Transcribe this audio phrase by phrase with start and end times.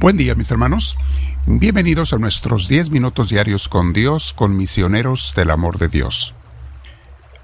[0.00, 0.96] Buen día mis hermanos.
[1.44, 6.34] Bienvenidos a nuestros 10 minutos diarios con Dios, con misioneros del amor de Dios.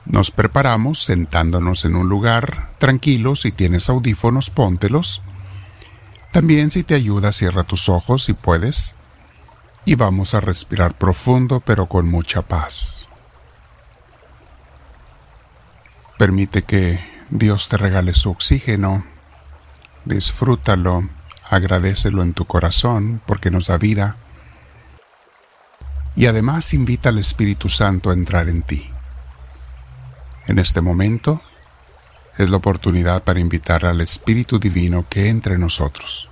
[0.06, 5.20] Nos preparamos sentándonos en un lugar tranquilo, si tienes audífonos, póntelos.
[6.32, 8.94] También si te ayuda, cierra tus ojos si puedes.
[9.84, 13.06] Y vamos a respirar profundo pero con mucha paz.
[16.16, 19.04] Permite que Dios te regale su oxígeno.
[20.06, 21.06] Disfrútalo
[21.48, 24.16] agradecelo en tu corazón porque nos da vida.
[26.14, 28.90] Y además invita al Espíritu Santo a entrar en ti.
[30.46, 31.40] En este momento
[32.38, 36.28] es la oportunidad para invitar al Espíritu Divino que entre en nosotros.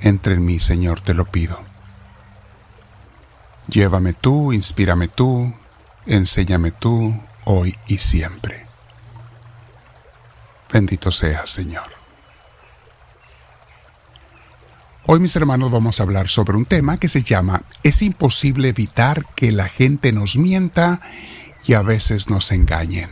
[0.00, 1.58] Entre en mí, Señor, te lo pido.
[3.68, 5.52] Llévame tú, inspírame tú,
[6.06, 8.64] enséñame tú, hoy y siempre.
[10.72, 11.97] Bendito seas, Señor.
[15.10, 19.24] Hoy mis hermanos vamos a hablar sobre un tema que se llama Es imposible evitar
[19.34, 21.00] que la gente nos mienta
[21.64, 23.08] y a veces nos engañen.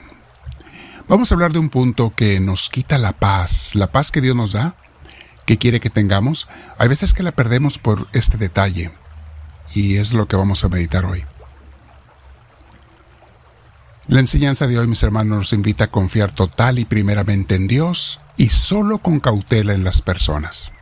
[1.09, 4.37] Vamos a hablar de un punto que nos quita la paz, la paz que Dios
[4.37, 4.75] nos da,
[5.47, 6.51] que quiere que tengamos.
[6.77, 8.91] Hay veces que la perdemos por este detalle
[9.75, 11.25] y es lo que vamos a meditar hoy.
[14.07, 18.21] La enseñanza de hoy, mis hermanos, nos invita a confiar total y primeramente en Dios
[18.37, 20.73] y solo con cautela en las personas.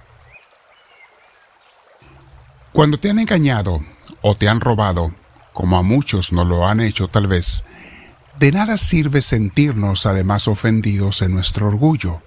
[2.74, 3.84] Cuando te han engañado
[4.20, 5.14] o te han robado,
[5.52, 7.62] como a muchos no lo han hecho tal vez,
[8.40, 12.20] de nada sirve sentirnos además ofendidos en nuestro orgullo.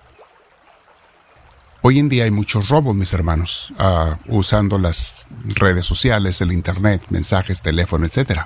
[1.81, 7.01] Hoy en día hay muchos robos, mis hermanos, uh, usando las redes sociales, el Internet,
[7.09, 8.43] mensajes, teléfono, etc.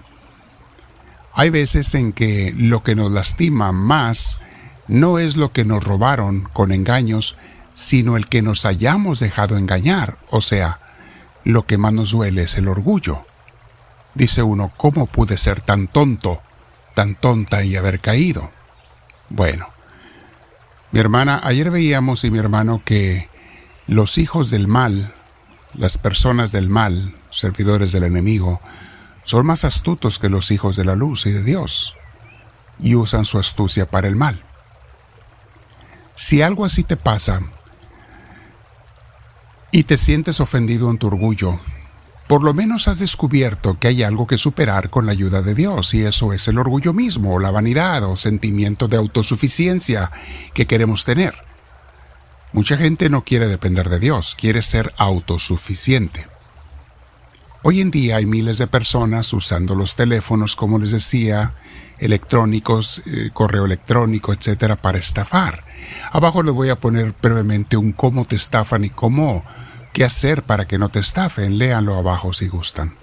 [1.34, 4.40] Hay veces en que lo que nos lastima más
[4.88, 7.38] no es lo que nos robaron con engaños,
[7.76, 10.80] sino el que nos hayamos dejado engañar, o sea,
[11.44, 13.26] lo que más nos duele es el orgullo.
[14.14, 16.42] Dice uno, ¿cómo pude ser tan tonto,
[16.96, 18.52] tan tonta y haber caído?
[19.30, 19.68] Bueno,
[20.92, 23.30] mi hermana, ayer veíamos y mi hermano que
[23.88, 25.14] los hijos del mal,
[25.74, 28.60] las personas del mal, servidores del enemigo,
[29.24, 31.96] son más astutos que los hijos de la luz y de Dios,
[32.80, 34.44] y usan su astucia para el mal.
[36.16, 37.42] Si algo así te pasa,
[39.72, 41.60] y te sientes ofendido en tu orgullo,
[42.28, 45.94] por lo menos has descubierto que hay algo que superar con la ayuda de Dios,
[45.94, 50.12] y eso es el orgullo mismo, o la vanidad, o sentimiento de autosuficiencia
[50.54, 51.36] que queremos tener.
[52.54, 56.28] Mucha gente no quiere depender de Dios, quiere ser autosuficiente.
[57.64, 61.54] Hoy en día hay miles de personas usando los teléfonos, como les decía,
[62.00, 65.64] electrónicos, eh, correo electrónico, etcétera, para estafar.
[66.12, 69.44] Abajo les voy a poner brevemente un cómo te estafan y cómo
[69.94, 71.58] qué hacer para que no te estafen.
[71.58, 72.96] Léanlo abajo si gustan.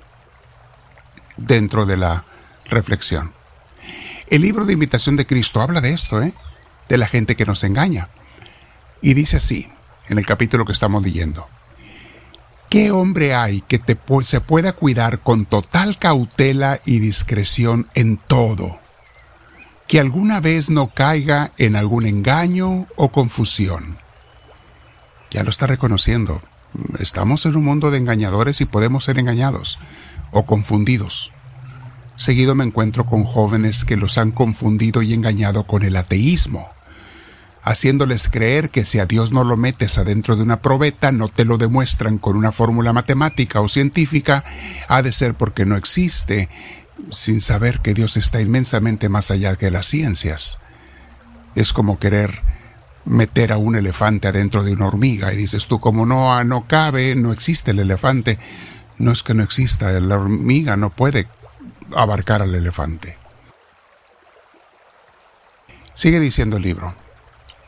[1.36, 2.24] Dentro de la
[2.66, 3.32] reflexión.
[4.28, 6.34] El libro de Invitación de Cristo habla de esto, ¿eh?
[6.88, 8.08] De la gente que nos engaña.
[9.00, 9.70] Y dice así,
[10.08, 11.46] en el capítulo que estamos leyendo.
[12.68, 13.80] ¿Qué hombre hay que
[14.24, 18.78] se pueda cuidar con total cautela y discreción en todo?
[19.86, 23.96] Que alguna vez no caiga en algún engaño o confusión.
[25.30, 26.42] Ya lo está reconociendo.
[26.98, 29.78] Estamos en un mundo de engañadores y podemos ser engañados
[30.30, 31.32] o confundidos.
[32.16, 36.68] Seguido me encuentro con jóvenes que los han confundido y engañado con el ateísmo,
[37.62, 41.44] haciéndoles creer que si a Dios no lo metes adentro de una probeta, no te
[41.44, 44.44] lo demuestran con una fórmula matemática o científica,
[44.88, 46.48] ha de ser porque no existe,
[47.10, 50.58] sin saber que Dios está inmensamente más allá que las ciencias.
[51.54, 52.42] Es como querer
[53.08, 57.14] meter a un elefante adentro de una hormiga y dices tú, como no, no cabe,
[57.14, 58.38] no existe el elefante.
[58.98, 61.26] No es que no exista, la hormiga no puede
[61.94, 63.16] abarcar al elefante.
[65.94, 66.94] Sigue diciendo el libro.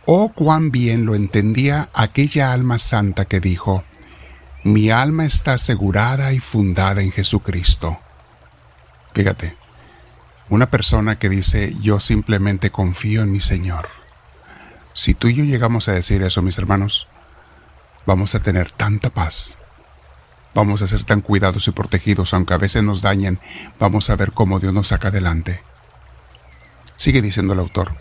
[0.07, 3.85] Oh, cuán bien lo entendía aquella alma santa que dijo,
[4.65, 7.99] mi alma está asegurada y fundada en Jesucristo.
[9.15, 9.57] Fíjate,
[10.49, 14.00] una persona que dice, yo simplemente confío en mi Señor
[14.93, 17.07] si tú y yo llegamos a decir eso, mis hermanos,
[18.07, 19.59] vamos a tener tanta paz.
[20.55, 23.39] Vamos a ser tan cuidados y protegidos, aunque a veces nos dañen,
[23.79, 25.63] vamos a ver cómo Dios nos saca adelante.
[26.97, 27.93] Sigue diciendo el autor,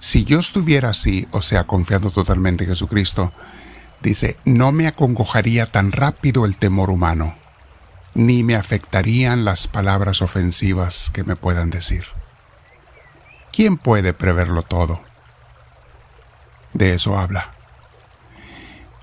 [0.00, 3.32] si yo estuviera así, o sea, confiando totalmente en Jesucristo,
[4.02, 7.36] dice, no me acongojaría tan rápido el temor humano,
[8.12, 12.04] ni me afectarían las palabras ofensivas que me puedan decir.
[13.52, 15.00] ¿Quién puede preverlo todo?
[16.74, 17.52] De eso habla.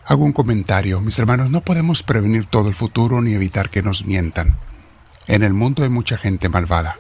[0.05, 4.05] Hago un comentario, mis hermanos, no podemos prevenir todo el futuro ni evitar que nos
[4.05, 4.57] mientan.
[5.27, 6.97] En el mundo hay mucha gente malvada.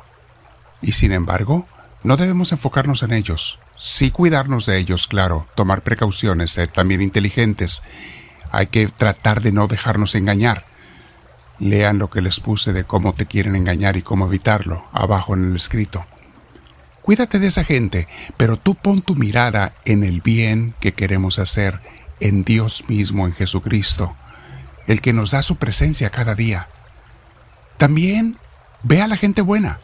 [0.81, 1.67] Y sin embargo,
[2.03, 3.59] no debemos enfocarnos en ellos.
[3.77, 7.81] Sí cuidarnos de ellos, claro, tomar precauciones, ser también inteligentes.
[8.51, 10.65] Hay que tratar de no dejarnos engañar.
[11.59, 15.51] Lean lo que les puse de cómo te quieren engañar y cómo evitarlo, abajo en
[15.51, 16.05] el escrito.
[17.01, 18.07] Cuídate de esa gente,
[18.37, 21.79] pero tú pon tu mirada en el bien que queremos hacer,
[22.19, 24.15] en Dios mismo, en Jesucristo,
[24.87, 26.67] el que nos da su presencia cada día.
[27.77, 28.37] También
[28.83, 29.79] ve a la gente buena.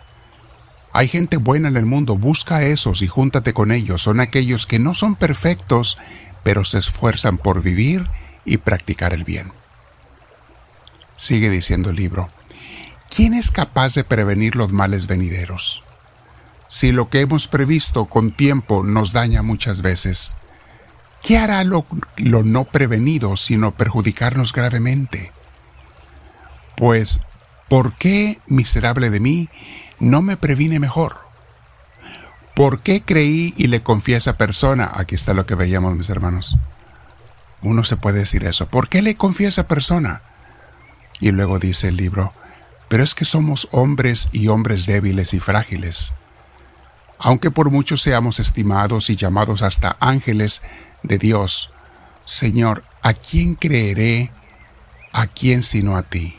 [0.93, 4.03] Hay gente buena en el mundo, busca a esos y júntate con ellos.
[4.03, 5.97] Son aquellos que no son perfectos,
[6.43, 8.07] pero se esfuerzan por vivir
[8.45, 9.51] y practicar el bien.
[11.15, 12.29] Sigue diciendo el libro.
[13.09, 15.83] ¿Quién es capaz de prevenir los males venideros?
[16.67, 20.35] Si lo que hemos previsto con tiempo nos daña muchas veces?
[21.23, 21.85] ¿Qué hará lo,
[22.17, 25.31] no prevenido sino perjudicarnos gravemente?
[26.75, 27.21] Pues,
[27.69, 29.49] ¿por qué, miserable de mí,
[29.99, 31.17] no me previne mejor?
[32.55, 34.91] ¿Por qué creí y le confié a esa persona?
[34.93, 36.57] Aquí está lo que veíamos, mis hermanos.
[37.61, 38.67] Uno se puede decir eso.
[38.67, 40.21] ¿Por qué le confié a esa persona?
[41.19, 42.33] Y luego dice el libro,
[42.89, 46.13] pero es que somos hombres y hombres débiles y frágiles
[47.19, 50.61] aunque por muchos seamos estimados y llamados hasta ángeles
[51.03, 51.71] de Dios,
[52.25, 54.31] Señor, ¿a quién creeré?
[55.13, 56.37] ¿A quién sino a ti?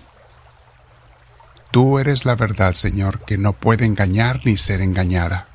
[1.71, 5.49] Tú eres la verdad, Señor, que no puede engañar ni ser engañada.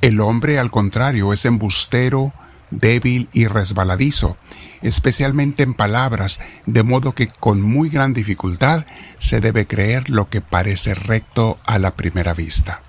[0.00, 2.32] El hombre, al contrario, es embustero,
[2.70, 4.36] débil y resbaladizo,
[4.80, 8.86] especialmente en palabras, de modo que con muy gran dificultad
[9.18, 12.80] se debe creer lo que parece recto a la primera vista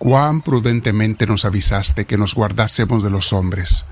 [0.00, 3.84] cuán prudentemente nos avisaste que nos guardásemos de los hombres,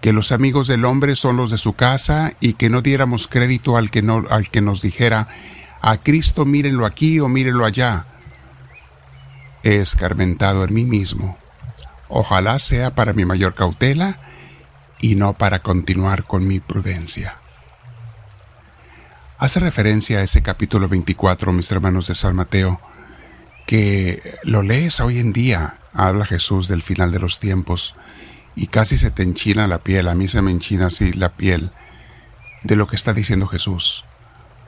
[0.00, 3.76] que los amigos del hombre son los de su casa y que no diéramos crédito
[3.76, 5.28] al que, no, al que nos dijera,
[5.82, 8.06] a Cristo mírenlo aquí o mírenlo allá.
[9.62, 11.36] He escarmentado en mí mismo.
[12.08, 14.18] Ojalá sea para mi mayor cautela
[14.98, 17.36] y no para continuar con mi prudencia.
[19.36, 22.80] Hace referencia a ese capítulo 24, mis hermanos de San Mateo,
[23.66, 27.94] que lo lees hoy en día, habla Jesús del final de los tiempos,
[28.54, 31.70] y casi se te enchina la piel, a mí se me enchina así la piel,
[32.62, 34.04] de lo que está diciendo Jesús.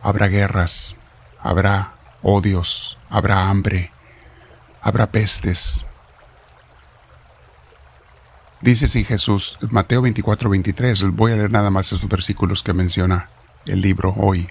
[0.02, 0.96] Habrá guerras,
[1.40, 3.90] habrá odios, habrá hambre,
[4.80, 5.86] habrá pestes.
[8.60, 13.28] Dice si Jesús, Mateo 24, 23, voy a leer nada más esos versículos que menciona
[13.66, 14.48] el libro hoy.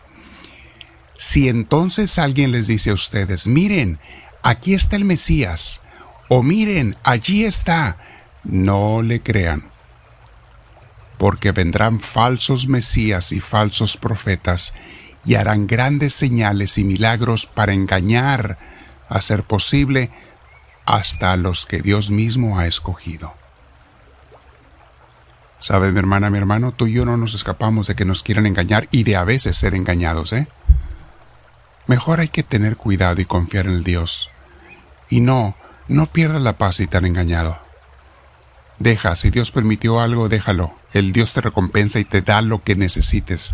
[1.16, 4.00] Si entonces alguien les dice a ustedes, miren,
[4.44, 5.81] aquí está el Mesías,
[6.28, 7.98] o miren, allí está,
[8.44, 9.63] no le crean,
[11.18, 14.74] porque vendrán falsos Mesías y falsos profetas,
[15.25, 18.57] y harán grandes señales y milagros para engañar,
[19.07, 20.12] a ser posible,
[20.86, 23.34] hasta a los que Dios mismo ha escogido.
[25.62, 26.74] ¿Sabes, mi hermana, mi hermano?
[26.74, 29.56] Tú y yo no nos escapamos de que nos quieran engañar y de a veces
[29.56, 30.48] ser engañados, ¿eh?
[31.88, 34.33] Mejor hay que tener cuidado y confiar en el Dios
[35.13, 35.53] y no,
[35.88, 37.60] no pierdas la paz y tan engañado.
[38.79, 40.74] Deja, si Dios permitió algo, déjalo.
[40.91, 43.53] El Dios te recompensa y te da lo que necesites.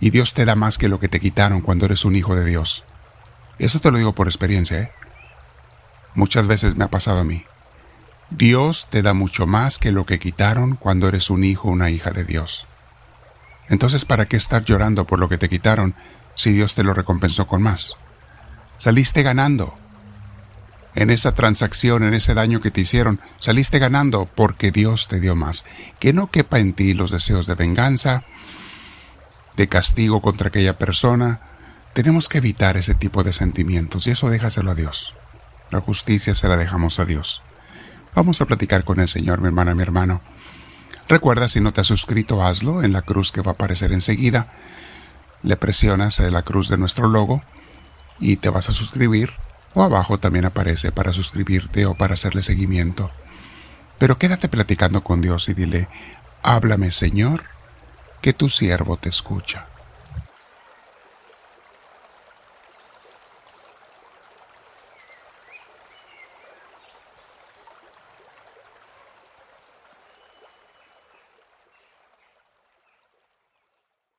[0.00, 2.44] Y Dios te da más que lo que te quitaron cuando eres un hijo de
[2.44, 2.82] Dios.
[3.60, 4.90] Eso te lo digo por experiencia, ¿eh?
[6.16, 7.44] Muchas veces me ha pasado a mí.
[8.30, 11.90] Dios te da mucho más que lo que quitaron cuando eres un hijo o una
[11.90, 12.66] hija de Dios.
[13.68, 15.94] Entonces, ¿para qué estar llorando por lo que te quitaron
[16.34, 17.94] si Dios te lo recompensó con más?
[18.78, 19.78] Saliste ganando
[20.94, 25.34] en esa transacción, en ese daño que te hicieron, saliste ganando porque Dios te dio
[25.34, 25.64] más.
[25.98, 28.24] Que no quepa en ti los deseos de venganza,
[29.56, 31.40] de castigo contra aquella persona.
[31.94, 35.14] Tenemos que evitar ese tipo de sentimientos y eso déjaselo a Dios.
[35.70, 37.42] La justicia se la dejamos a Dios.
[38.14, 40.20] Vamos a platicar con el Señor, mi hermana, mi hermano.
[41.08, 44.48] Recuerda, si no te has suscrito, hazlo en la cruz que va a aparecer enseguida.
[45.42, 47.42] Le presionas la cruz de nuestro logo
[48.20, 49.32] y te vas a suscribir
[49.74, 53.10] o abajo también aparece para suscribirte o para hacerle seguimiento.
[53.98, 55.88] Pero quédate platicando con Dios y dile,
[56.42, 57.44] háblame Señor,
[58.20, 59.66] que tu siervo te escucha.